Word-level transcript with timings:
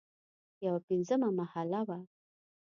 یوه 0.65 0.79
پنځمه 0.87 1.27
محله 1.39 1.79
هم 1.81 1.87
وه. 1.89 1.99